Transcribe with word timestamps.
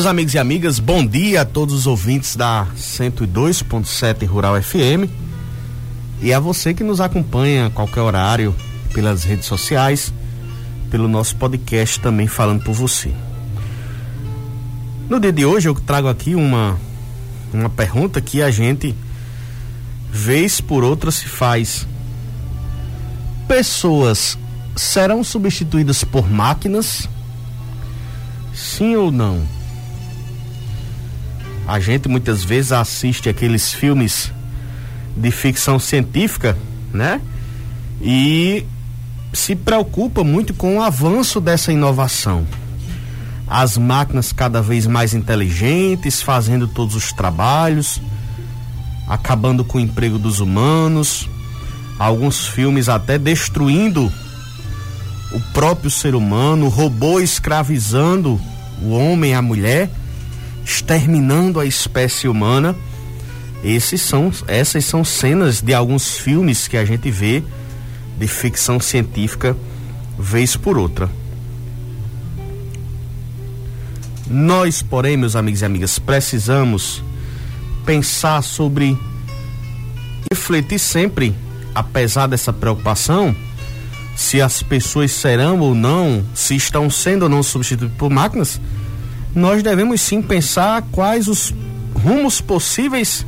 Meus 0.00 0.08
amigos 0.08 0.32
e 0.32 0.38
amigas, 0.38 0.78
bom 0.78 1.06
dia 1.06 1.42
a 1.42 1.44
todos 1.44 1.74
os 1.74 1.86
ouvintes 1.86 2.34
da 2.34 2.66
102.7 2.74 4.26
Rural 4.26 4.54
FM 4.62 5.12
e 6.22 6.32
a 6.32 6.40
você 6.40 6.72
que 6.72 6.82
nos 6.82 7.02
acompanha 7.02 7.66
a 7.66 7.70
qualquer 7.70 8.00
horário 8.00 8.54
pelas 8.94 9.24
redes 9.24 9.44
sociais, 9.44 10.10
pelo 10.90 11.06
nosso 11.06 11.36
podcast 11.36 12.00
também 12.00 12.26
falando 12.26 12.64
por 12.64 12.72
você. 12.72 13.12
No 15.06 15.20
dia 15.20 15.34
de 15.34 15.44
hoje 15.44 15.68
eu 15.68 15.74
trago 15.74 16.08
aqui 16.08 16.34
uma 16.34 16.78
uma 17.52 17.68
pergunta 17.68 18.22
que 18.22 18.40
a 18.40 18.50
gente 18.50 18.96
vez 20.10 20.62
por 20.62 20.82
outra 20.82 21.10
se 21.10 21.26
faz. 21.26 21.86
Pessoas 23.46 24.38
serão 24.74 25.22
substituídas 25.22 26.04
por 26.04 26.26
máquinas? 26.26 27.06
Sim 28.54 28.96
ou 28.96 29.12
não? 29.12 29.59
A 31.70 31.78
gente 31.78 32.08
muitas 32.08 32.42
vezes 32.42 32.72
assiste 32.72 33.28
aqueles 33.28 33.72
filmes 33.72 34.32
de 35.16 35.30
ficção 35.30 35.78
científica, 35.78 36.58
né? 36.92 37.20
E 38.02 38.66
se 39.32 39.54
preocupa 39.54 40.24
muito 40.24 40.52
com 40.52 40.78
o 40.78 40.82
avanço 40.82 41.40
dessa 41.40 41.70
inovação. 41.70 42.44
As 43.46 43.78
máquinas 43.78 44.32
cada 44.32 44.60
vez 44.60 44.84
mais 44.84 45.14
inteligentes, 45.14 46.20
fazendo 46.20 46.66
todos 46.66 46.96
os 46.96 47.12
trabalhos, 47.12 48.02
acabando 49.06 49.64
com 49.64 49.78
o 49.78 49.80
emprego 49.80 50.18
dos 50.18 50.40
humanos, 50.40 51.28
alguns 52.00 52.48
filmes 52.48 52.88
até 52.88 53.16
destruindo 53.16 54.12
o 55.30 55.40
próprio 55.52 55.88
ser 55.88 56.16
humano, 56.16 56.66
o 56.66 56.68
robô 56.68 57.20
escravizando 57.20 58.40
o 58.82 58.90
homem 58.90 59.30
e 59.30 59.34
a 59.34 59.40
mulher 59.40 59.88
exterminando 60.70 61.58
a 61.58 61.66
espécie 61.66 62.28
humana. 62.28 62.76
Esses 63.62 64.00
são, 64.00 64.32
essas 64.46 64.84
são 64.84 65.04
cenas 65.04 65.60
de 65.60 65.74
alguns 65.74 66.16
filmes 66.16 66.68
que 66.68 66.76
a 66.76 66.84
gente 66.84 67.10
vê 67.10 67.42
de 68.16 68.28
ficção 68.28 68.78
científica 68.78 69.56
vez 70.18 70.56
por 70.56 70.78
outra. 70.78 71.10
Nós, 74.28 74.80
porém, 74.80 75.16
meus 75.16 75.34
amigos 75.34 75.60
e 75.60 75.64
amigas, 75.64 75.98
precisamos 75.98 77.02
pensar 77.84 78.42
sobre 78.42 78.96
refletir 80.32 80.78
sempre, 80.78 81.34
apesar 81.74 82.28
dessa 82.28 82.52
preocupação, 82.52 83.34
se 84.16 84.40
as 84.40 84.62
pessoas 84.62 85.10
serão 85.10 85.58
ou 85.58 85.74
não, 85.74 86.24
se 86.32 86.54
estão 86.54 86.88
sendo 86.88 87.24
ou 87.24 87.28
não 87.28 87.42
substituídas 87.42 87.96
por 87.96 88.08
máquinas, 88.08 88.60
nós 89.34 89.62
devemos 89.62 90.00
sim 90.00 90.20
pensar 90.20 90.82
quais 90.90 91.28
os 91.28 91.54
rumos 91.94 92.40
possíveis 92.40 93.24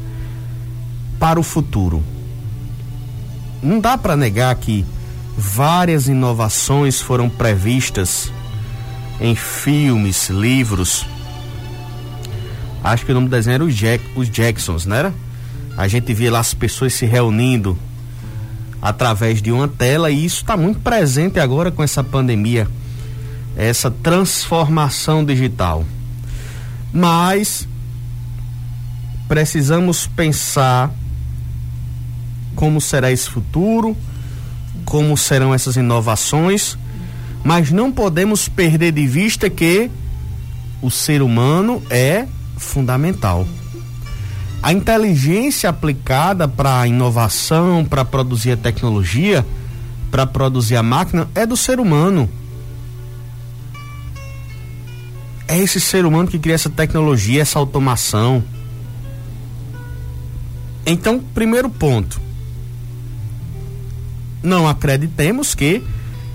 para 1.19 1.39
o 1.39 1.43
futuro. 1.43 2.03
Não 3.63 3.79
dá 3.79 3.97
para 3.97 4.17
negar 4.17 4.55
que 4.57 4.85
várias 5.37 6.09
inovações 6.09 7.01
foram 7.01 7.29
previstas 7.29 8.33
em 9.21 9.37
filmes, 9.37 10.29
livros. 10.29 11.07
Acho 12.83 13.07
que 13.07 13.13
o 13.13 13.15
nome 13.15 13.29
do 13.29 13.31
desenho 13.31 13.55
era 13.55 13.65
os, 13.65 13.75
Jack, 13.75 14.05
os 14.17 14.29
Jacksons, 14.29 14.85
não 14.85 14.97
era? 14.97 15.15
A 15.77 15.87
gente 15.87 16.13
via 16.13 16.33
lá 16.33 16.41
as 16.41 16.53
pessoas 16.53 16.93
se 16.93 17.07
reunindo 17.07 17.79
através 18.81 19.41
de 19.41 19.53
uma 19.53 19.69
tela 19.69 20.11
e 20.11 20.25
isso 20.25 20.39
está 20.39 20.57
muito 20.57 20.81
presente 20.81 21.39
agora 21.39 21.71
com 21.71 21.85
essa 21.85 22.03
pandemia 22.03 22.67
essa 23.57 23.91
transformação 23.91 25.25
digital. 25.25 25.85
Mas 26.93 27.69
precisamos 29.29 30.07
pensar 30.07 30.91
como 32.55 32.81
será 32.81 33.11
esse 33.11 33.29
futuro, 33.29 33.97
como 34.85 35.17
serão 35.17 35.55
essas 35.55 35.77
inovações, 35.77 36.77
mas 37.43 37.71
não 37.71 37.91
podemos 37.91 38.49
perder 38.49 38.93
de 38.93 39.07
vista 39.07 39.49
que 39.49 39.91
o 40.81 40.91
ser 40.91 41.23
humano 41.23 41.83
é 41.89 42.27
fundamental. 42.57 43.47
A 44.63 44.73
inteligência 44.73 45.69
aplicada 45.71 46.47
para 46.47 46.81
a 46.81 46.87
inovação, 46.87 47.85
para 47.85 48.05
produzir 48.05 48.53
a 48.53 48.57
tecnologia, 48.57 49.45
para 50.11 50.27
produzir 50.27 50.77
a 50.77 50.83
máquina, 50.83 51.29
é 51.35 51.45
do 51.45 51.57
ser 51.57 51.81
humano 51.81 52.29
é 55.53 55.59
esse 55.59 55.79
ser 55.79 56.07
humano 56.07 56.29
que 56.29 56.39
cria 56.39 56.55
essa 56.55 56.71
tecnologia, 56.71 57.43
essa 57.43 57.59
automação. 57.59 58.43
Então, 60.87 61.21
primeiro 61.21 61.69
ponto. 61.69 62.19
Não 64.43 64.67
acreditemos 64.67 65.55
que 65.55 65.83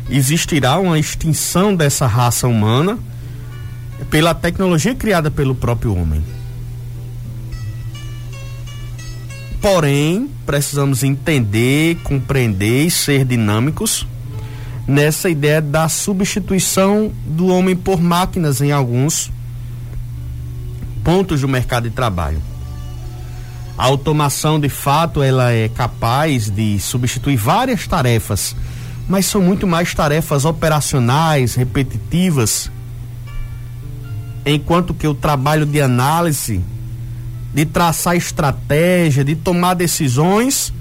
existirá 0.07 0.78
uma 0.78 1.00
extinção 1.00 1.75
dessa 1.75 2.05
raça 2.05 2.47
humana 2.47 3.00
pela 4.11 4.35
tecnologia 4.35 4.94
criada 4.94 5.31
pelo 5.31 5.55
próprio 5.55 5.95
homem. 5.95 6.23
Porém, 9.59 10.29
precisamos 10.45 11.03
entender, 11.03 11.97
compreender 12.03 12.85
e 12.85 12.91
ser 12.91 13.25
dinâmicos 13.25 14.05
nessa 14.88 15.30
ideia 15.30 15.62
da 15.62 15.90
substituição 15.90 17.12
do 17.25 17.48
homem 17.48 17.75
por 17.75 18.02
máquinas 18.02 18.62
em 18.62 18.72
alguns 18.72 19.30
pontos 21.03 21.42
do 21.42 21.48
mercado 21.48 21.90
de 21.90 21.96
trabalho. 21.96 22.42
A 23.78 23.84
automação, 23.84 24.59
de 24.59 24.70
fato, 24.70 25.22
ela 25.22 25.52
é 25.52 25.68
capaz 25.68 26.50
de 26.50 26.80
substituir 26.80 27.36
várias 27.36 27.86
tarefas, 27.86 28.56
mas 29.08 29.26
são 29.26 29.42
muito 29.42 29.68
mais 29.68 29.94
tarefas 29.94 30.46
operacionais, 30.46 31.53
repetitivas, 31.53 32.72
enquanto 34.46 34.94
que 34.94 35.08
o 35.08 35.14
trabalho 35.14 35.66
de 35.66 35.81
análise, 35.81 36.62
de 37.53 37.66
traçar 37.66 38.16
estratégia, 38.16 39.24
de 39.24 39.36
tomar 39.36 39.76
decisões, 39.76 40.73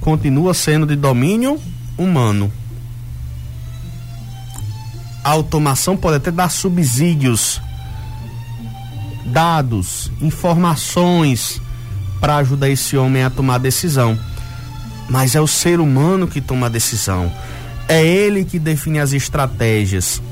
continua 0.00 0.54
sendo 0.54 0.86
de 0.86 0.94
domínio 0.94 1.58
humano 1.98 2.52
a 5.26 5.30
automação 5.30 5.96
pode 5.96 6.18
até 6.18 6.30
dar 6.30 6.48
subsídios, 6.48 7.60
dados, 9.24 10.08
informações 10.20 11.60
para 12.20 12.36
ajudar 12.36 12.68
esse 12.70 12.96
homem 12.96 13.24
a 13.24 13.28
tomar 13.28 13.58
decisão. 13.58 14.16
Mas 15.10 15.34
é 15.34 15.40
o 15.40 15.48
ser 15.48 15.80
humano 15.80 16.28
que 16.28 16.40
toma 16.40 16.66
a 16.66 16.68
decisão. 16.68 17.28
É 17.88 18.06
ele 18.06 18.44
que 18.44 18.56
define 18.56 19.00
as 19.00 19.12
estratégias. 19.12 20.22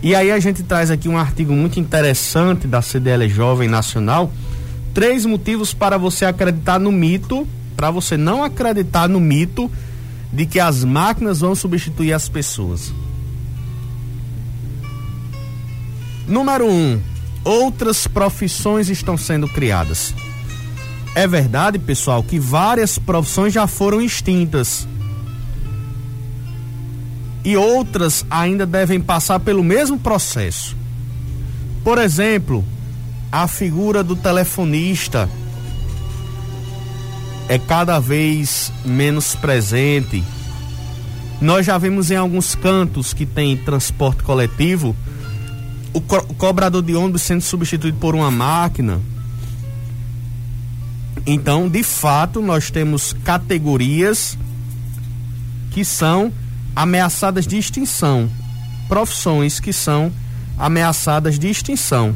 E 0.00 0.14
aí 0.14 0.30
a 0.30 0.38
gente 0.38 0.62
traz 0.62 0.92
aqui 0.92 1.08
um 1.08 1.18
artigo 1.18 1.52
muito 1.52 1.80
interessante 1.80 2.68
da 2.68 2.80
CDL 2.80 3.28
Jovem 3.28 3.68
Nacional. 3.68 4.32
Três 4.94 5.26
motivos 5.26 5.74
para 5.74 5.98
você 5.98 6.24
acreditar 6.24 6.78
no 6.78 6.92
mito, 6.92 7.48
para 7.76 7.90
você 7.90 8.16
não 8.16 8.44
acreditar 8.44 9.08
no 9.08 9.18
mito 9.18 9.68
de 10.34 10.46
que 10.46 10.58
as 10.58 10.82
máquinas 10.82 11.40
vão 11.40 11.54
substituir 11.54 12.12
as 12.12 12.28
pessoas. 12.28 12.92
Número 16.26 16.66
um, 16.66 17.00
outras 17.44 18.06
profissões 18.06 18.88
estão 18.88 19.16
sendo 19.16 19.46
criadas. 19.48 20.12
É 21.14 21.28
verdade, 21.28 21.78
pessoal, 21.78 22.22
que 22.24 22.40
várias 22.40 22.98
profissões 22.98 23.52
já 23.52 23.66
foram 23.68 24.02
extintas. 24.02 24.88
E 27.44 27.56
outras 27.56 28.26
ainda 28.28 28.66
devem 28.66 29.00
passar 29.00 29.38
pelo 29.38 29.62
mesmo 29.62 29.98
processo. 29.98 30.74
Por 31.84 31.98
exemplo, 31.98 32.64
a 33.30 33.46
figura 33.46 34.02
do 34.02 34.16
telefonista 34.16 35.28
é 37.48 37.58
cada 37.58 37.98
vez 37.98 38.72
menos 38.84 39.34
presente. 39.34 40.24
Nós 41.40 41.66
já 41.66 41.76
vimos 41.76 42.10
em 42.10 42.16
alguns 42.16 42.54
cantos 42.54 43.12
que 43.12 43.26
tem 43.26 43.56
transporte 43.56 44.22
coletivo 44.22 44.96
o, 45.92 46.00
co 46.00 46.16
o 46.16 46.34
cobrador 46.34 46.82
de 46.82 46.94
ônibus 46.94 47.22
sendo 47.22 47.40
substituído 47.40 47.98
por 47.98 48.14
uma 48.14 48.30
máquina. 48.30 49.00
Então, 51.26 51.68
de 51.68 51.82
fato, 51.82 52.42
nós 52.42 52.70
temos 52.70 53.14
categorias 53.24 54.36
que 55.70 55.84
são 55.84 56.32
ameaçadas 56.76 57.46
de 57.46 57.56
extinção, 57.56 58.28
profissões 58.88 59.60
que 59.60 59.72
são 59.72 60.12
ameaçadas 60.58 61.38
de 61.38 61.48
extinção. 61.48 62.14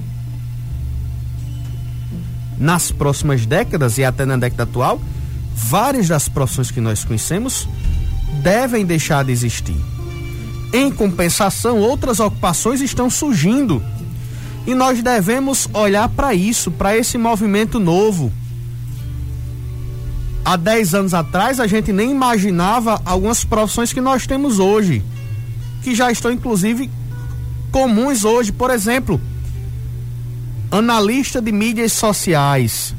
Nas 2.59 2.91
próximas 2.91 3.47
décadas 3.47 3.99
e 3.99 4.05
até 4.05 4.27
na 4.27 4.37
década 4.37 4.65
atual, 4.65 5.01
várias 5.59 6.09
das 6.09 6.29
profissões 6.29 6.71
que 6.71 6.81
nós 6.81 7.05
conhecemos 7.05 7.69
devem 8.43 8.87
deixar 8.87 9.25
de 9.25 9.33
existir. 9.33 9.77
Em 10.73 10.91
compensação, 10.91 11.79
outras 11.79 12.21
ocupações 12.21 12.81
estão 12.81 13.11
surgindo. 13.11 13.83
E 14.67 14.75
nós 14.75 15.03
devemos 15.03 15.69
olhar 15.73 16.09
para 16.11 16.35
isso, 16.35 16.71
para 16.71 16.97
esse 16.97 17.19
movimento 17.19 17.81
novo. 17.81 18.33
Há 20.45 20.57
10 20.57 20.95
anos 20.95 21.15
atrás, 21.15 21.59
a 21.59 21.67
gente 21.67 21.93
nem 21.93 22.11
imaginava 22.11 23.01
algumas 23.05 23.45
profissões 23.45 23.93
que 23.93 24.01
nós 24.01 24.27
temos 24.27 24.59
hoje, 24.59 25.03
que 25.83 25.95
já 25.95 26.11
estão 26.11 26.31
inclusive 26.31 26.91
comuns 27.73 28.25
hoje. 28.25 28.53
Por 28.53 28.71
exemplo, 28.71 29.21
analista 30.71 31.41
de 31.41 31.51
mídias 31.51 31.93
sociais. 31.93 32.95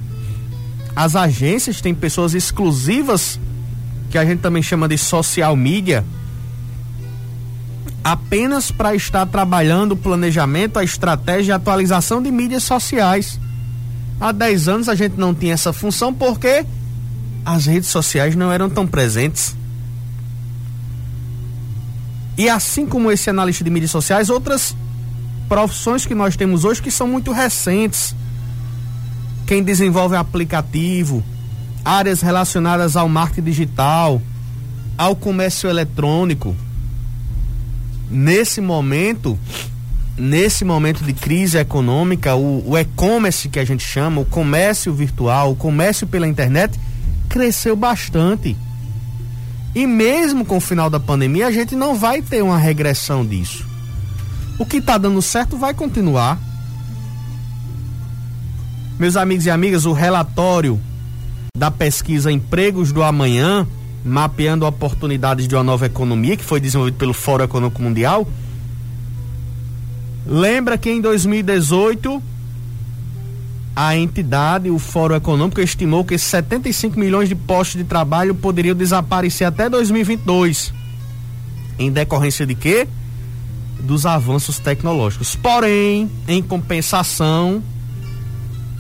As 1.00 1.16
agências 1.16 1.80
têm 1.80 1.96
pessoas 1.96 2.34
exclusivas, 2.34 3.40
que 4.10 4.18
a 4.18 4.26
gente 4.26 4.40
também 4.42 4.62
chama 4.62 4.86
de 4.86 4.98
social 4.98 5.56
media 5.56 6.04
apenas 8.04 8.70
para 8.70 8.94
estar 8.94 9.26
trabalhando 9.26 9.94
o 9.94 9.96
planejamento, 9.96 10.78
a 10.78 10.84
estratégia 10.84 11.54
e 11.54 11.56
atualização 11.56 12.22
de 12.22 12.30
mídias 12.30 12.64
sociais. 12.64 13.40
Há 14.20 14.34
10 14.34 14.68
anos 14.68 14.90
a 14.90 14.96
gente 14.96 15.16
não 15.16 15.34
tinha 15.34 15.54
essa 15.54 15.72
função 15.72 16.14
porque 16.14 16.66
as 17.46 17.66
redes 17.66 17.88
sociais 17.88 18.36
não 18.36 18.52
eram 18.52 18.70
tão 18.70 18.86
presentes. 18.86 19.56
E 22.38 22.50
assim 22.50 22.86
como 22.86 23.10
esse 23.10 23.30
analista 23.30 23.64
de 23.64 23.70
mídias 23.70 23.92
sociais, 23.92 24.30
outras 24.30 24.76
profissões 25.48 26.06
que 26.06 26.14
nós 26.14 26.36
temos 26.36 26.66
hoje 26.66 26.82
que 26.82 26.92
são 26.92 27.08
muito 27.08 27.32
recentes. 27.32 28.14
Quem 29.50 29.64
desenvolve 29.64 30.16
aplicativo, 30.16 31.24
áreas 31.84 32.22
relacionadas 32.22 32.96
ao 32.96 33.10
marketing 33.10 33.50
digital, 33.50 34.22
ao 34.96 35.16
comércio 35.16 35.68
eletrônico, 35.68 36.56
nesse 38.12 38.62
momento, 38.62 39.40
nesse 40.16 40.64
momento 40.64 41.04
de 41.04 41.14
crise 41.14 41.58
econômica, 41.58 42.36
o, 42.36 42.70
o 42.70 42.78
e-commerce 42.78 43.50
que 43.50 43.58
a 43.58 43.66
gente 43.66 43.84
chama, 43.84 44.22
o 44.22 44.26
comércio 44.26 44.94
virtual, 44.94 45.54
o 45.54 45.56
comércio 45.56 46.06
pela 46.06 46.28
internet, 46.28 46.80
cresceu 47.28 47.76
bastante. 47.76 48.56
E 49.74 49.88
mesmo 49.88 50.46
com 50.46 50.58
o 50.58 50.62
final 50.62 50.92
da 50.92 51.00
pandemia, 51.00 51.48
a 51.48 51.52
gente 51.52 51.76
não 51.76 51.96
vai 51.96 52.22
ter 52.22 52.44
uma 52.44 52.60
regressão 52.60 53.26
disso. 53.26 53.68
O 54.60 54.66
que 54.68 54.78
está 54.78 54.96
dando 54.96 55.24
certo 55.24 55.58
vai 55.58 55.74
continuar. 55.74 56.49
Meus 59.00 59.16
amigos 59.16 59.46
e 59.46 59.50
amigas, 59.50 59.86
o 59.86 59.94
relatório 59.94 60.78
da 61.58 61.72
pesquisa 61.72 62.30
Empregos 62.30 62.92
do 62.92 63.02
Amanhã 63.02 63.66
mapeando 64.04 64.66
oportunidades 64.66 65.48
de 65.48 65.56
uma 65.56 65.64
nova 65.64 65.86
economia, 65.86 66.36
que 66.36 66.44
foi 66.44 66.60
desenvolvido 66.60 66.98
pelo 66.98 67.14
Fórum 67.14 67.46
Econômico 67.46 67.82
Mundial. 67.82 68.28
Lembra 70.28 70.78
que 70.78 70.90
em 70.90 71.00
2018 71.00 72.22
a 73.74 73.96
entidade, 73.96 74.70
o 74.70 74.78
Fórum 74.78 75.16
Econômico, 75.16 75.62
estimou 75.62 76.04
que 76.04 76.18
75 76.18 77.00
milhões 77.00 77.30
de 77.30 77.36
postos 77.36 77.78
de 77.78 77.86
trabalho 77.86 78.36
poderiam 78.36 78.76
desaparecer 78.76 79.48
até 79.48 79.70
2022. 79.70 80.74
Em 81.78 81.90
decorrência 81.90 82.46
de 82.46 82.54
quê? 82.54 82.86
Dos 83.80 84.06
avanços 84.06 84.60
tecnológicos. 84.60 85.38
Porém, 85.38 86.12
em 86.28 86.44
compensação, 86.44 87.64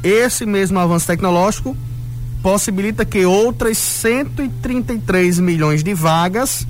esse 0.04 0.46
mesmo 0.46 0.80
avanço 0.80 1.07
tecnológico 1.07 1.75
possibilita 2.42 3.04
que 3.04 3.25
outras 3.25 3.78
133 3.78 5.40
milhões 5.40 5.84
de 5.84 5.94
vagas 5.94 6.66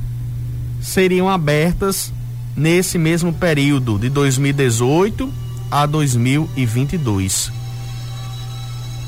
seriam 0.82 1.30
abertas 1.30 2.12
nesse 2.56 2.98
mesmo 2.98 3.32
período 3.32 3.98
de 4.00 4.10
2018 4.10 5.32
a 5.70 5.86
2022. 5.86 7.52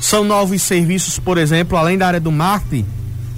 São 0.00 0.24
novos 0.24 0.62
serviços, 0.62 1.18
por 1.18 1.38
exemplo, 1.38 1.76
além 1.76 1.98
da 1.98 2.06
área 2.06 2.20
do 2.20 2.32
marketing, 2.32 2.86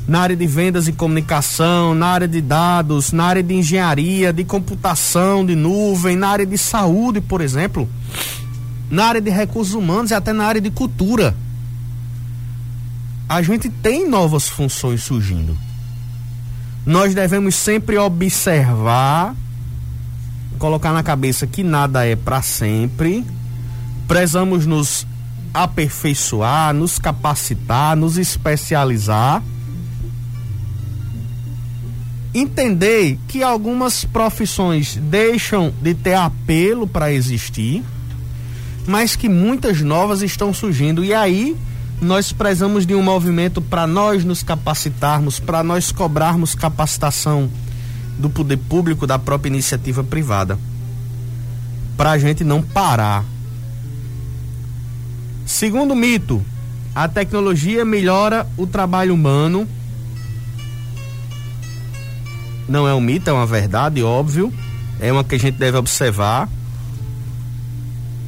na 0.06 0.20
área 0.20 0.36
de 0.36 0.46
vendas 0.46 0.86
e 0.86 0.92
comunicação, 0.92 1.94
na 1.94 2.06
área 2.08 2.28
de 2.28 2.40
dados, 2.40 3.12
na 3.12 3.24
área 3.24 3.42
de 3.42 3.54
engenharia, 3.54 4.32
de 4.32 4.44
computação, 4.44 5.44
de 5.44 5.54
nuvem, 5.54 6.16
na 6.16 6.28
área 6.28 6.46
de 6.46 6.58
saúde, 6.58 7.20
por 7.20 7.40
exemplo, 7.40 7.88
na 8.90 9.06
área 9.06 9.20
de 9.20 9.30
recursos 9.30 9.74
humanos 9.74 10.10
e 10.10 10.14
até 10.14 10.32
na 10.32 10.44
área 10.44 10.60
de 10.60 10.70
cultura 10.70 11.34
a 13.28 13.42
gente 13.42 13.68
tem 13.68 14.08
novas 14.08 14.48
funções 14.48 15.02
surgindo. 15.02 15.56
Nós 16.84 17.14
devemos 17.14 17.54
sempre 17.54 17.96
observar, 17.96 19.34
colocar 20.58 20.92
na 20.92 21.02
cabeça 21.02 21.46
que 21.46 21.62
nada 21.62 22.06
é 22.06 22.14
para 22.14 22.42
sempre. 22.42 23.24
Prezamos 24.06 24.66
nos 24.66 25.06
aperfeiçoar, 25.52 26.74
nos 26.74 26.98
capacitar, 26.98 27.96
nos 27.96 28.18
especializar. 28.18 29.42
Entender 32.34 33.18
que 33.28 33.42
algumas 33.42 34.04
profissões 34.04 34.96
deixam 34.96 35.72
de 35.80 35.94
ter 35.94 36.14
apelo 36.14 36.86
para 36.86 37.12
existir, 37.12 37.82
mas 38.86 39.16
que 39.16 39.28
muitas 39.28 39.80
novas 39.80 40.22
estão 40.22 40.52
surgindo. 40.52 41.04
E 41.04 41.14
aí 41.14 41.56
nós 42.00 42.32
prezamos 42.32 42.86
de 42.86 42.94
um 42.94 43.02
movimento 43.02 43.60
para 43.60 43.86
nós 43.86 44.24
nos 44.24 44.42
capacitarmos, 44.42 45.40
para 45.40 45.62
nós 45.62 45.90
cobrarmos 45.90 46.54
capacitação 46.54 47.50
do 48.18 48.28
poder 48.30 48.56
público, 48.56 49.06
da 49.06 49.18
própria 49.18 49.50
iniciativa 49.50 50.04
privada. 50.04 50.58
Para 51.96 52.12
a 52.12 52.18
gente 52.18 52.44
não 52.44 52.62
parar. 52.62 53.24
Segundo 55.46 55.94
mito, 55.94 56.44
a 56.94 57.08
tecnologia 57.08 57.84
melhora 57.84 58.46
o 58.56 58.66
trabalho 58.66 59.14
humano. 59.14 59.68
Não 62.68 62.88
é 62.88 62.94
um 62.94 63.00
mito, 63.00 63.28
é 63.28 63.32
uma 63.32 63.46
verdade, 63.46 64.02
óbvio. 64.02 64.52
É 65.00 65.12
uma 65.12 65.24
que 65.24 65.34
a 65.34 65.38
gente 65.38 65.56
deve 65.56 65.76
observar. 65.76 66.48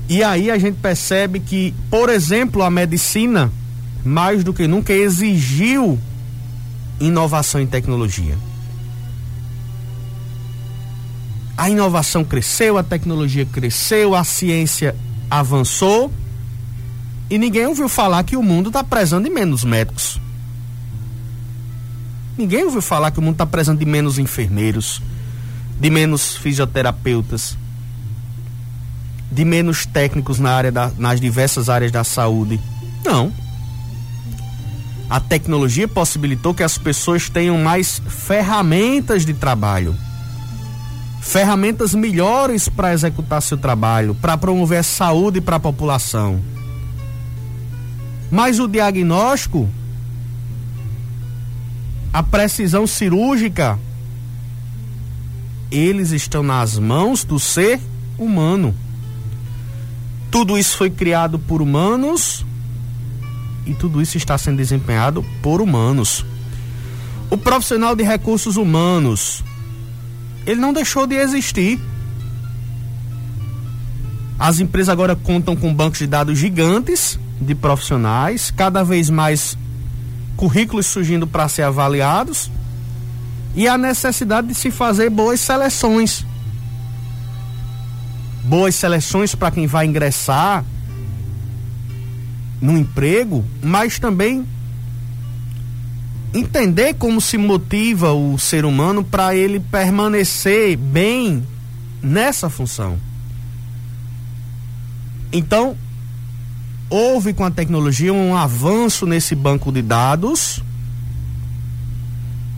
E 0.08 0.22
aí 0.22 0.50
a 0.50 0.58
gente 0.58 0.76
percebe 0.76 1.40
que, 1.40 1.74
por 1.90 2.08
exemplo, 2.08 2.62
a 2.62 2.70
medicina, 2.70 3.50
mais 4.04 4.44
do 4.44 4.52
que 4.52 4.68
nunca, 4.68 4.92
exigiu 4.92 5.98
inovação 7.00 7.60
em 7.60 7.66
tecnologia. 7.66 8.38
A 11.56 11.68
inovação 11.68 12.24
cresceu, 12.24 12.78
a 12.78 12.82
tecnologia 12.82 13.44
cresceu, 13.46 14.14
a 14.14 14.22
ciência 14.22 14.94
avançou 15.28 16.12
e 17.28 17.38
ninguém 17.38 17.66
ouviu 17.66 17.88
falar 17.88 18.22
que 18.22 18.36
o 18.36 18.42
mundo 18.42 18.68
está 18.68 18.84
precisando 18.84 19.24
de 19.24 19.30
menos 19.30 19.64
médicos. 19.64 20.20
Ninguém 22.38 22.64
ouviu 22.64 22.82
falar 22.82 23.10
que 23.10 23.18
o 23.18 23.22
mundo 23.22 23.34
está 23.34 23.46
precisando 23.46 23.78
de 23.78 23.86
menos 23.86 24.18
enfermeiros, 24.18 25.02
de 25.80 25.90
menos 25.90 26.36
fisioterapeutas 26.36 27.56
de 29.30 29.44
menos 29.44 29.86
técnicos 29.86 30.38
na 30.38 30.50
área 30.50 30.72
da, 30.72 30.90
nas 30.98 31.20
diversas 31.20 31.68
áreas 31.68 31.92
da 31.92 32.04
saúde. 32.04 32.60
Não. 33.04 33.32
A 35.08 35.20
tecnologia 35.20 35.86
possibilitou 35.86 36.52
que 36.52 36.62
as 36.62 36.76
pessoas 36.76 37.28
tenham 37.28 37.58
mais 37.58 38.02
ferramentas 38.08 39.24
de 39.24 39.34
trabalho. 39.34 39.94
Ferramentas 41.20 41.94
melhores 41.94 42.68
para 42.68 42.92
executar 42.92 43.40
seu 43.42 43.56
trabalho, 43.56 44.14
para 44.14 44.36
promover 44.36 44.82
saúde 44.82 45.40
para 45.40 45.56
a 45.56 45.60
população. 45.60 46.40
Mas 48.30 48.58
o 48.58 48.66
diagnóstico, 48.66 49.68
a 52.12 52.22
precisão 52.22 52.86
cirúrgica, 52.86 53.78
eles 55.70 56.10
estão 56.10 56.42
nas 56.42 56.78
mãos 56.78 57.24
do 57.24 57.38
ser 57.38 57.80
humano. 58.18 58.74
Tudo 60.30 60.58
isso 60.58 60.76
foi 60.76 60.90
criado 60.90 61.38
por 61.38 61.62
humanos 61.62 62.44
e 63.64 63.74
tudo 63.74 64.00
isso 64.00 64.16
está 64.16 64.38
sendo 64.38 64.58
desempenhado 64.58 65.24
por 65.42 65.60
humanos. 65.60 66.24
O 67.30 67.36
profissional 67.36 67.96
de 67.96 68.04
recursos 68.04 68.56
humanos, 68.56 69.42
ele 70.46 70.60
não 70.60 70.72
deixou 70.72 71.06
de 71.06 71.16
existir. 71.16 71.80
As 74.38 74.60
empresas 74.60 74.90
agora 74.90 75.16
contam 75.16 75.56
com 75.56 75.74
bancos 75.74 75.98
de 75.98 76.06
dados 76.06 76.38
gigantes 76.38 77.18
de 77.40 77.54
profissionais, 77.54 78.50
cada 78.50 78.84
vez 78.84 79.10
mais 79.10 79.56
currículos 80.36 80.86
surgindo 80.86 81.26
para 81.26 81.48
ser 81.48 81.62
avaliados 81.62 82.50
e 83.54 83.66
a 83.66 83.78
necessidade 83.78 84.48
de 84.48 84.54
se 84.54 84.70
fazer 84.70 85.10
boas 85.10 85.40
seleções. 85.40 86.24
Boas 88.46 88.76
seleções 88.76 89.34
para 89.34 89.50
quem 89.50 89.66
vai 89.66 89.86
ingressar 89.86 90.64
no 92.60 92.78
emprego, 92.78 93.44
mas 93.60 93.98
também 93.98 94.46
entender 96.32 96.94
como 96.94 97.20
se 97.20 97.36
motiva 97.36 98.12
o 98.12 98.38
ser 98.38 98.64
humano 98.64 99.02
para 99.02 99.34
ele 99.34 99.58
permanecer 99.58 100.76
bem 100.76 101.44
nessa 102.00 102.48
função. 102.48 102.98
Então, 105.32 105.76
houve 106.88 107.32
com 107.34 107.44
a 107.44 107.50
tecnologia 107.50 108.12
um 108.12 108.36
avanço 108.36 109.06
nesse 109.06 109.34
banco 109.34 109.72
de 109.72 109.82
dados, 109.82 110.62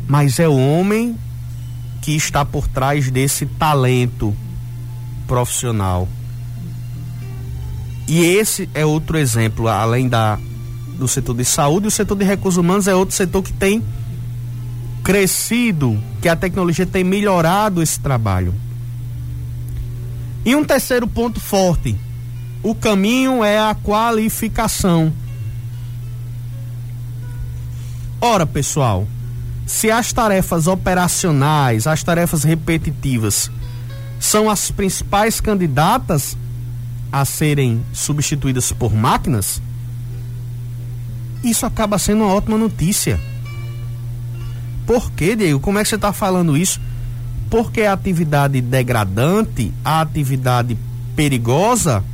mas 0.07 0.39
é 0.39 0.47
o 0.47 0.57
homem 0.57 1.17
que 2.03 2.13
está 2.13 2.45
por 2.45 2.69
trás 2.69 3.11
desse 3.11 3.47
talento 3.47 4.37
profissional. 5.29 6.09
E 8.09 8.25
esse 8.25 8.69
é 8.75 8.85
outro 8.85 9.19
exemplo, 9.19 9.69
além 9.69 10.09
da 10.09 10.39
do 10.99 11.07
setor 11.07 11.37
de 11.37 11.45
saúde, 11.45 11.87
o 11.87 11.91
setor 11.93 12.17
de 12.17 12.25
recursos 12.25 12.59
humanos 12.59 12.89
é 12.89 12.95
outro 12.95 13.15
setor 13.15 13.41
que 13.41 13.53
tem 13.53 13.85
crescido, 15.05 15.97
que 16.21 16.29
a 16.29 16.35
tecnologia 16.35 16.85
tem 16.85 17.05
melhorado 17.05 17.81
esse 17.81 18.01
trabalho. 18.01 18.53
E 20.45 20.57
um 20.57 20.65
terceiro 20.65 21.07
ponto 21.07 21.39
forte, 21.39 21.97
o 22.63 22.75
caminho 22.75 23.45
é 23.45 23.59
a 23.59 23.77
qualificação. 23.77 25.13
Ora, 28.21 28.45
pessoal, 28.45 29.07
se 29.65 29.91
as 29.91 30.13
tarefas 30.13 30.67
operacionais, 30.67 31.87
as 31.87 32.03
tarefas 32.03 32.43
repetitivas, 32.43 33.51
são 34.19 34.51
as 34.51 34.71
principais 34.71 35.41
candidatas 35.41 36.37
a 37.11 37.25
serem 37.25 37.83
substituídas 37.93 38.73
por 38.73 38.95
máquinas, 38.95 39.63
isso 41.43 41.65
acaba 41.65 41.99
sendo 41.99 42.25
uma 42.25 42.35
ótima 42.35 42.59
notícia. 42.59 43.19
Por 44.87 45.11
quê, 45.13 45.37
Diego? 45.37 45.61
Como 45.61 45.79
é 45.79 45.83
que 45.83 45.89
você 45.89 45.95
está 45.95 46.13
falando 46.13 46.57
isso? 46.57 46.81
Porque 47.51 47.83
a 47.83 47.93
atividade 47.93 48.61
degradante, 48.61 49.73
a 49.85 50.01
atividade 50.01 50.77
perigosa, 51.15 52.05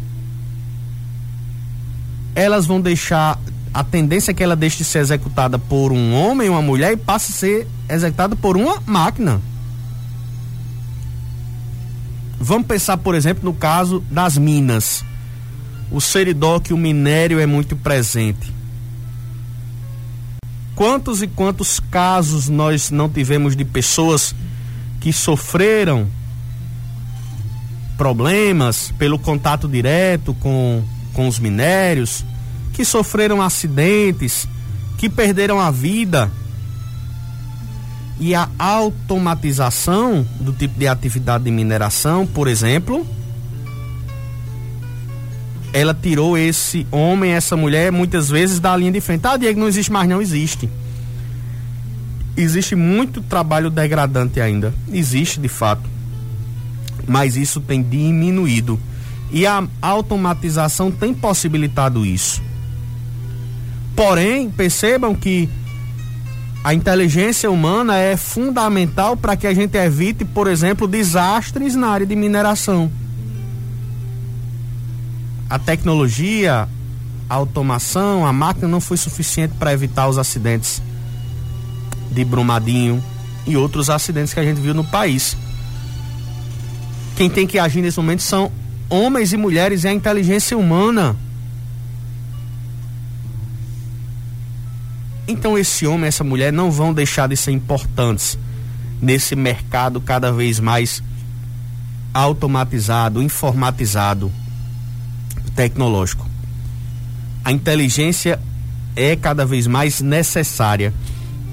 elas 2.34 2.66
vão 2.66 2.80
deixar 2.80 3.38
a 3.74 3.82
tendência 3.82 4.30
é 4.30 4.34
que 4.34 4.42
ela 4.42 4.54
deixe 4.54 4.78
de 4.78 4.84
ser 4.84 5.00
executada 5.00 5.58
por 5.58 5.90
um 5.90 6.14
homem, 6.14 6.48
uma 6.48 6.62
mulher 6.62 6.92
e 6.92 6.96
passe 6.96 7.32
a 7.32 7.34
ser 7.34 7.68
executada 7.88 8.36
por 8.36 8.56
uma 8.56 8.80
máquina. 8.86 9.42
Vamos 12.38 12.66
pensar, 12.66 12.96
por 12.98 13.14
exemplo, 13.14 13.44
no 13.44 13.54
caso 13.54 14.00
das 14.10 14.36
minas. 14.36 15.04
O 15.90 16.00
seridó 16.00 16.58
que 16.60 16.74
o 16.74 16.78
minério 16.78 17.38
é 17.38 17.46
muito 17.46 17.76
presente. 17.76 18.52
Quantos 20.74 21.22
e 21.22 21.28
quantos 21.28 21.78
casos 21.78 22.48
nós 22.48 22.90
não 22.90 23.08
tivemos 23.08 23.54
de 23.54 23.64
pessoas 23.64 24.34
que 25.00 25.12
sofreram 25.12 26.08
problemas 27.96 28.92
pelo 28.98 29.18
contato 29.18 29.68
direto 29.68 30.34
com, 30.34 30.82
com 31.12 31.28
os 31.28 31.38
minérios, 31.38 32.24
que 32.72 32.84
sofreram 32.84 33.40
acidentes, 33.40 34.48
que 34.98 35.08
perderam 35.08 35.60
a 35.60 35.70
vida. 35.70 36.30
E 38.18 38.34
a 38.34 38.48
automatização 38.58 40.24
do 40.40 40.52
tipo 40.52 40.78
de 40.78 40.86
atividade 40.86 41.44
de 41.44 41.50
mineração, 41.50 42.26
por 42.26 42.46
exemplo, 42.46 43.06
ela 45.72 45.92
tirou 45.92 46.38
esse 46.38 46.86
homem, 46.92 47.32
essa 47.32 47.56
mulher, 47.56 47.90
muitas 47.90 48.30
vezes 48.30 48.60
da 48.60 48.76
linha 48.76 48.92
de 48.92 49.00
frente. 49.00 49.26
Ah, 49.26 49.36
Diego, 49.36 49.58
não 49.58 49.66
existe 49.66 49.90
mais, 49.90 50.08
não 50.08 50.22
existe. 50.22 50.70
Existe 52.36 52.76
muito 52.76 53.20
trabalho 53.20 53.70
degradante 53.70 54.40
ainda. 54.40 54.72
Existe 54.92 55.40
de 55.40 55.48
fato. 55.48 55.82
Mas 57.08 57.34
isso 57.34 57.60
tem 57.60 57.82
diminuído. 57.82 58.78
E 59.32 59.46
a 59.46 59.66
automatização 59.82 60.92
tem 60.92 61.12
possibilitado 61.12 62.06
isso. 62.06 62.40
Porém, 63.96 64.48
percebam 64.48 65.12
que 65.12 65.48
a 66.64 66.72
inteligência 66.74 67.50
humana 67.50 67.98
é 67.98 68.16
fundamental 68.16 69.16
para 69.16 69.36
que 69.36 69.46
a 69.46 69.54
gente 69.54 69.76
evite, 69.76 70.24
por 70.24 70.48
exemplo, 70.48 70.88
desastres 70.88 71.76
na 71.76 71.88
área 71.88 72.06
de 72.06 72.16
mineração 72.16 72.90
a 75.54 75.58
tecnologia, 75.58 76.68
a 77.28 77.34
automação, 77.34 78.26
a 78.26 78.32
máquina 78.32 78.66
não 78.66 78.80
foi 78.80 78.96
suficiente 78.96 79.54
para 79.58 79.72
evitar 79.72 80.08
os 80.08 80.18
acidentes 80.18 80.82
de 82.10 82.24
Brumadinho 82.24 83.02
e 83.46 83.56
outros 83.56 83.90
acidentes 83.90 84.34
que 84.34 84.40
a 84.40 84.44
gente 84.44 84.60
viu 84.60 84.74
no 84.74 84.82
país. 84.82 85.36
Quem 87.16 87.30
tem 87.30 87.46
que 87.46 87.58
agir 87.58 87.82
nesse 87.82 87.98
momento 87.98 88.22
são 88.22 88.50
homens 88.90 89.32
e 89.32 89.36
mulheres 89.36 89.84
e 89.84 89.88
a 89.88 89.92
inteligência 89.92 90.58
humana. 90.58 91.16
Então 95.26 95.56
esse 95.56 95.86
homem, 95.86 96.06
essa 96.06 96.22
mulher 96.22 96.52
não 96.52 96.70
vão 96.70 96.92
deixar 96.92 97.28
de 97.28 97.36
ser 97.36 97.52
importantes 97.52 98.38
nesse 99.00 99.34
mercado 99.34 100.00
cada 100.00 100.32
vez 100.32 100.60
mais 100.60 101.02
automatizado, 102.12 103.22
informatizado 103.22 104.30
tecnológico. 105.56 106.28
A 107.44 107.52
inteligência 107.52 108.40
é 108.96 109.16
cada 109.16 109.44
vez 109.44 109.66
mais 109.66 110.00
necessária. 110.00 110.92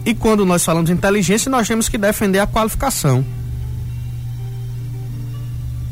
E 0.05 0.13
quando 0.13 0.45
nós 0.45 0.63
falamos 0.63 0.89
de 0.89 0.95
inteligência, 0.95 1.49
nós 1.49 1.67
temos 1.67 1.89
que 1.89 1.97
defender 1.97 2.39
a 2.39 2.47
qualificação. 2.47 3.25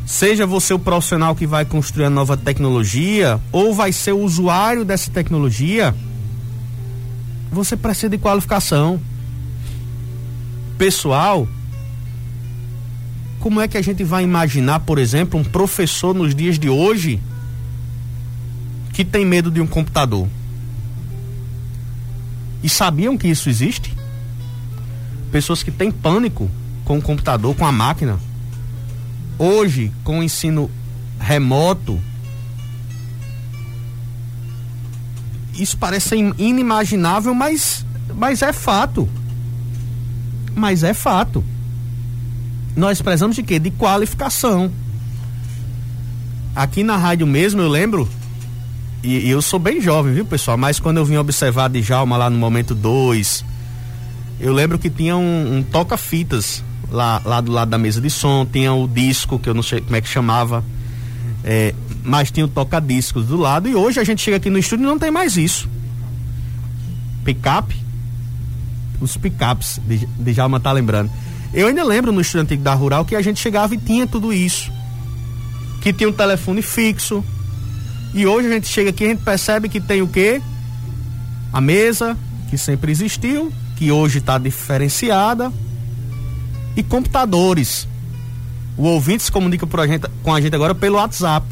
Seja 0.06 0.46
você 0.48 0.74
o 0.74 0.80
profissional 0.80 1.36
que 1.36 1.46
vai 1.46 1.66
construir 1.66 2.06
a 2.06 2.10
nova 2.10 2.36
tecnologia, 2.36 3.40
ou 3.52 3.74
vai 3.74 3.92
ser 3.92 4.12
o 4.12 4.20
usuário 4.20 4.84
dessa 4.84 5.12
tecnologia, 5.12 5.94
você 7.52 7.76
precisa 7.76 8.10
de 8.10 8.18
qualificação. 8.18 9.00
Pessoal, 10.78 11.48
como 13.40 13.62
é 13.62 13.68
que 13.68 13.78
a 13.78 13.82
gente 13.82 14.04
vai 14.04 14.24
imaginar, 14.24 14.82
por 14.82 14.98
exemplo, 14.98 15.40
um 15.40 15.44
professor 15.44 16.14
nos 16.14 16.36
dias 16.36 16.60
de 16.60 16.70
hoje 16.70 17.22
que 19.00 19.06
tem 19.06 19.26
medo 19.26 19.50
de 19.50 19.62
um 19.62 19.66
computador. 19.66 20.28
E 22.62 22.68
sabiam 22.68 23.18
que 23.18 23.30
isso 23.30 23.50
existe? 23.50 23.96
Pessoas 25.32 25.64
que 25.64 25.72
têm 25.72 25.90
pânico 25.90 26.52
com 26.84 26.98
o 26.98 27.02
computador, 27.02 27.56
com 27.56 27.66
a 27.66 27.72
máquina. 27.72 28.20
Hoje, 29.38 29.90
com 30.04 30.20
o 30.20 30.24
ensino 30.24 30.70
remoto, 31.18 31.98
isso 35.62 35.78
parece 35.78 36.16
inimaginável, 36.38 37.34
mas, 37.34 37.86
mas 38.16 38.42
é 38.42 38.54
fato. 38.54 39.08
Mas 40.56 40.84
é 40.84 40.94
fato. 40.94 41.44
Nós 42.76 43.02
precisamos 43.02 43.36
de 43.36 43.44
quê? 43.44 43.60
De 43.60 43.72
qualificação. 43.72 44.72
Aqui 46.56 46.84
na 46.84 46.98
rádio 46.98 47.28
mesmo, 47.28 47.62
eu 47.62 47.70
lembro 47.70 48.10
e, 49.04 49.28
e, 49.28 49.30
eu 49.30 49.42
sou 49.42 49.60
bem 49.60 49.80
jovem, 49.80 50.14
viu, 50.14 50.26
pessoal? 50.26 50.58
Mas 50.58 50.80
quando 50.80 50.98
eu 50.98 51.06
vim 51.06 51.16
observar 51.16 51.70
de 51.70 51.82
Djalma 51.82 52.18
lá 52.18 52.30
no 52.30 52.38
momento 52.38 52.76
2, 52.76 53.46
eu 54.40 54.52
lembro 54.54 54.78
que 54.78 54.90
tinha 54.90 55.16
um, 55.16 55.58
um 55.58 55.64
toca-fitas 55.64 56.64
lá, 56.92 57.22
lá 57.24 57.40
do 57.40 57.52
lado 57.52 57.70
da 57.70 57.78
mesa 57.78 58.02
de 58.02 58.10
som, 58.10 58.46
tinha 58.46 58.74
o 58.74 58.88
disco, 58.88 59.40
que 59.40 59.48
eu 59.48 59.54
não 59.54 59.64
sei 59.64 59.80
como 59.80 59.96
é 59.96 60.02
que 60.02 60.10
chamava, 60.10 60.64
é, 61.44 61.74
mas 62.04 62.32
tinha 62.32 62.46
o 62.46 62.50
toca-discos 62.50 63.26
do 63.26 63.38
lado. 63.38 63.68
E 63.68 63.76
hoje 63.76 64.00
a 64.00 64.04
gente 64.04 64.22
chega 64.22 64.38
aqui 64.38 64.50
no 64.50 64.58
estúdio 64.58 64.84
e 64.84 64.88
não 64.88 65.00
tem 65.00 65.12
mais 65.12 65.38
isso. 65.38 65.70
picape. 67.24 67.76
Os 69.00 69.16
picapes, 69.16 69.80
Jalma 70.28 70.60
tá 70.60 70.72
lembrando. 70.72 71.10
Eu 71.54 71.68
ainda 71.68 71.84
lembro 71.84 72.12
no 72.12 72.22
estudante 72.22 72.56
da 72.58 72.74
Rural 72.74 73.06
que 73.06 73.16
a 73.16 73.22
gente 73.22 73.40
chegava 73.40 73.74
e 73.74 73.78
tinha 73.78 74.06
tudo 74.06 74.34
isso. 74.34 74.72
Que 75.82 75.94
tinha 75.94 76.10
um 76.10 76.14
telefone 76.14 76.62
fixo. 76.62 77.24
E 78.14 78.26
hoje 78.28 78.48
a 78.48 78.52
gente 78.52 78.68
chega 78.68 78.90
aqui 78.90 79.04
e 79.04 79.08
a 79.08 79.10
gente 79.10 79.24
percebe 79.24 79.70
que 79.70 79.80
tem 79.80 80.02
o 80.02 80.08
quê? 80.08 80.42
A 81.54 81.62
mesa, 81.62 82.18
que 82.50 82.58
sempre 82.58 82.92
existiu, 82.92 83.52
que 83.78 83.92
hoje 83.92 84.20
está 84.20 84.38
diferenciada. 84.38 85.52
E 86.76 86.84
computadores. 86.84 87.88
O 88.80 88.84
ouvinte 88.84 89.24
se 89.24 89.30
comunica 89.30 89.68
por 89.68 89.82
a 89.82 89.86
gente, 89.86 90.08
com 90.24 90.34
a 90.34 90.40
gente 90.40 90.56
agora 90.56 90.74
pelo 90.74 90.96
WhatsApp. 90.96 91.46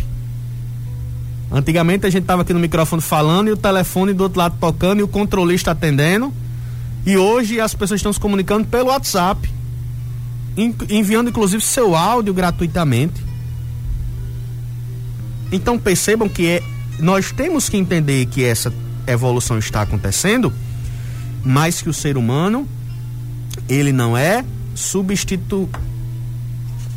Antigamente 1.52 2.06
a 2.06 2.10
gente 2.10 2.22
estava 2.22 2.44
aqui 2.44 2.54
no 2.54 2.60
microfone 2.60 3.02
falando 3.02 3.50
e 3.50 3.52
o 3.52 3.58
telefone 3.58 4.14
do 4.14 4.24
outro 4.24 4.40
lado 4.40 4.56
tocando 4.58 5.02
e 5.02 5.04
o 5.04 5.10
controlista 5.10 5.72
atendendo. 5.72 6.34
E 7.06 7.18
hoje 7.18 7.60
as 7.60 7.74
pessoas 7.74 8.00
estão 8.00 8.14
se 8.14 8.20
comunicando 8.20 8.66
pelo 8.66 8.88
WhatsApp, 8.88 9.52
enviando 10.90 11.30
inclusive 11.30 11.62
seu 11.62 11.98
áudio 11.98 12.34
gratuitamente. 12.34 13.22
Então 15.52 15.78
percebam 15.78 16.30
que 16.30 16.48
é, 16.48 16.64
nós 16.98 17.34
temos 17.34 17.68
que 17.68 17.76
entender 17.76 18.26
que 18.28 18.42
essa 18.42 18.74
evolução 19.06 19.60
está 19.60 19.82
acontecendo, 19.82 20.54
mas 21.44 21.82
que 21.82 21.90
o 21.90 21.94
ser 21.94 22.16
humano 22.16 22.66
ele 23.68 23.92
não 23.92 24.16
é 24.16 24.46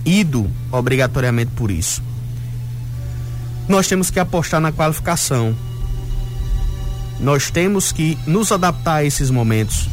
substituído 0.05 0.51
obrigatoriamente 0.73 1.53
por 1.53 1.71
isso 1.71 2.03
nós 3.71 3.87
temos 3.87 4.11
que 4.11 4.19
apostar 4.19 4.61
na 4.61 4.73
qualificação. 4.73 5.55
Nós 7.21 7.53
temos 7.53 7.93
que 7.93 8.19
nos 8.27 8.51
adaptar 8.51 8.97
a 8.97 9.05
esses 9.05 9.31
momentos. 9.31 9.89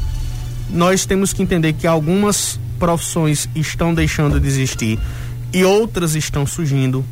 Nós 0.68 1.06
temos 1.06 1.32
que 1.32 1.44
entender 1.44 1.74
que 1.74 1.86
algumas 1.86 2.60
profissões 2.80 3.48
estão 3.56 3.94
deixando 3.94 4.40
de 4.40 4.48
existir 4.48 5.00
e 5.54 5.64
outras 5.64 6.16
estão 6.16 6.44
surgindo. 6.44 7.06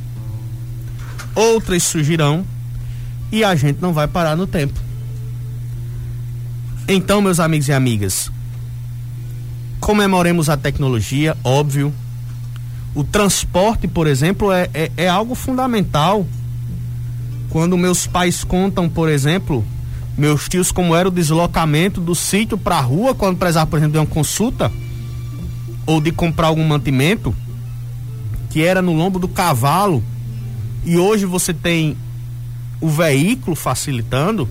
Outras 1.35 1.83
surgirão 1.83 2.43
e 3.31 3.43
a 3.43 3.53
gente 3.55 3.79
não 3.79 3.93
vai 3.93 4.07
parar 4.07 4.35
no 4.35 4.47
tempo. 4.47 4.79
Então, 6.87 7.21
meus 7.21 7.39
amigos 7.39 7.67
e 7.67 7.73
amigas, 7.73 8.31
comemoremos 9.79 10.49
a 10.49 10.57
tecnologia, 10.57 11.37
óbvio. 11.43 11.93
O 12.95 13.03
transporte, 13.03 13.89
por 13.89 14.07
exemplo, 14.07 14.53
é, 14.53 14.69
é, 14.73 14.91
é 14.95 15.09
algo 15.09 15.35
fundamental 15.35 16.25
quando 17.49 17.77
meus 17.77 18.07
pais 18.07 18.43
contam, 18.43 18.89
por 18.89 19.09
exemplo, 19.09 19.65
meus 20.17 20.47
tios, 20.47 20.71
como 20.71 20.95
era 20.95 21.09
o 21.09 21.11
deslocamento 21.11 21.99
do 21.99 22.15
sítio 22.15 22.57
para 22.57 22.77
a 22.77 22.81
rua, 22.81 23.13
quando 23.13 23.37
precisava, 23.37 23.69
por 23.69 23.77
exemplo, 23.77 23.93
de 23.93 23.99
uma 23.99 24.05
consulta 24.05 24.71
ou 25.85 25.99
de 25.99 26.11
comprar 26.11 26.47
algum 26.47 26.65
mantimento, 26.65 27.35
que 28.49 28.63
era 28.63 28.81
no 28.81 28.93
lombo 28.93 29.19
do 29.19 29.27
cavalo, 29.27 30.01
e 30.85 30.97
hoje 30.97 31.25
você 31.25 31.53
tem 31.53 31.97
o 32.79 32.89
veículo 32.89 33.55
facilitando. 33.55 34.47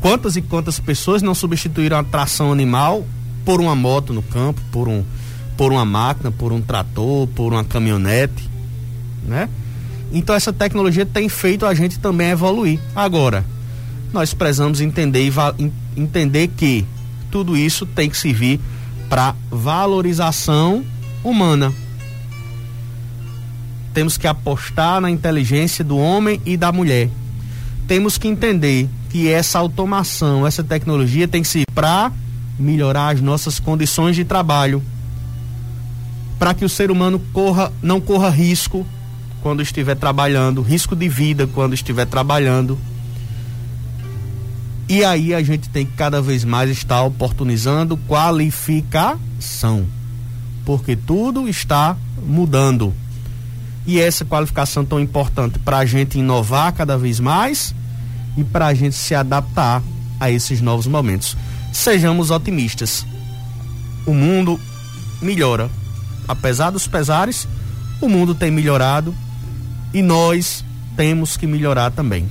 Quantas 0.00 0.36
e 0.36 0.42
quantas 0.42 0.80
pessoas 0.80 1.20
não 1.20 1.34
substituíram 1.34 1.98
a 1.98 2.04
tração 2.04 2.52
animal 2.52 3.06
por 3.44 3.60
uma 3.60 3.74
moto 3.74 4.12
no 4.12 4.22
campo, 4.22 4.60
por 4.70 4.88
um 4.88 5.04
por 5.56 5.72
uma 5.72 5.84
máquina, 5.84 6.30
por 6.30 6.52
um 6.52 6.60
trator, 6.60 7.26
por 7.28 7.52
uma 7.52 7.64
caminhonete, 7.64 8.48
né? 9.24 9.48
Então 10.12 10.34
essa 10.34 10.52
tecnologia 10.52 11.04
tem 11.04 11.28
feito 11.28 11.66
a 11.66 11.74
gente 11.74 11.98
também 11.98 12.28
evoluir. 12.28 12.78
Agora, 12.94 13.44
nós 14.12 14.32
precisamos 14.32 14.80
entender, 14.80 15.30
entender 15.96 16.48
que 16.48 16.86
tudo 17.30 17.56
isso 17.56 17.84
tem 17.84 18.08
que 18.08 18.16
servir 18.16 18.60
para 19.08 19.34
valorização 19.50 20.84
humana. 21.22 21.72
Temos 23.92 24.16
que 24.16 24.26
apostar 24.26 25.00
na 25.00 25.10
inteligência 25.10 25.82
do 25.82 25.96
homem 25.96 26.40
e 26.44 26.56
da 26.56 26.70
mulher. 26.70 27.10
Temos 27.86 28.18
que 28.18 28.28
entender 28.28 28.88
que 29.08 29.28
essa 29.28 29.58
automação, 29.58 30.46
essa 30.46 30.62
tecnologia 30.62 31.26
tem 31.26 31.42
que 31.42 31.48
ser 31.48 31.64
para 31.74 32.12
melhorar 32.58 33.14
as 33.14 33.20
nossas 33.20 33.58
condições 33.60 34.16
de 34.16 34.24
trabalho, 34.24 34.82
para 36.38 36.54
que 36.54 36.64
o 36.64 36.68
ser 36.68 36.90
humano 36.90 37.20
corra, 37.32 37.72
não 37.82 38.00
corra 38.00 38.28
risco 38.28 38.86
quando 39.42 39.62
estiver 39.62 39.94
trabalhando, 39.94 40.60
risco 40.62 40.96
de 40.96 41.08
vida 41.08 41.46
quando 41.46 41.74
estiver 41.74 42.06
trabalhando. 42.06 42.78
E 44.88 45.04
aí 45.04 45.34
a 45.34 45.42
gente 45.42 45.68
tem 45.68 45.84
que 45.84 45.92
cada 45.92 46.22
vez 46.22 46.44
mais 46.44 46.70
estar 46.70 47.02
oportunizando 47.02 47.96
qualificação, 47.96 49.86
porque 50.64 50.94
tudo 50.94 51.48
está 51.48 51.96
mudando. 52.24 52.94
E 53.86 54.00
essa 54.00 54.24
qualificação 54.24 54.84
tão 54.84 55.00
importante 55.00 55.58
para 55.58 55.78
a 55.78 55.86
gente 55.86 56.18
inovar 56.18 56.72
cada 56.72 56.98
vez 56.98 57.20
mais 57.20 57.74
e 58.36 58.44
para 58.44 58.66
a 58.66 58.74
gente 58.74 58.96
se 58.96 59.14
adaptar 59.14 59.82
a 60.18 60.30
esses 60.30 60.60
novos 60.60 60.86
momentos. 60.86 61.36
Sejamos 61.72 62.30
otimistas. 62.30 63.06
O 64.06 64.12
mundo 64.12 64.60
melhora. 65.20 65.70
Apesar 66.28 66.70
dos 66.70 66.86
pesares, 66.86 67.46
o 68.00 68.08
mundo 68.08 68.34
tem 68.34 68.50
melhorado 68.50 69.14
e 69.92 70.02
nós 70.02 70.64
temos 70.96 71.36
que 71.36 71.46
melhorar 71.46 71.90
também. 71.90 72.28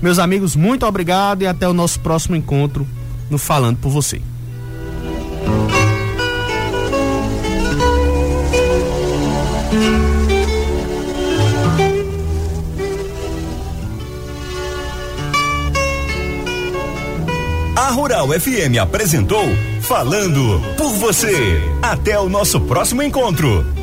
Meus 0.00 0.18
amigos, 0.18 0.54
muito 0.54 0.86
obrigado 0.86 1.42
e 1.42 1.46
até 1.46 1.68
o 1.68 1.72
nosso 1.72 1.98
próximo 2.00 2.36
encontro 2.36 2.86
no 3.30 3.38
Falando 3.38 3.78
por 3.78 3.90
Você. 3.90 4.22
A 17.76 17.90
Rural 17.90 18.28
FM 18.28 18.78
apresentou 18.80 19.44
Falando 19.88 20.60
por 20.76 20.92
Você. 20.98 21.62
Até 21.80 22.20
o 22.20 22.28
nosso 22.28 22.60
próximo 22.60 23.02
encontro. 23.02 23.77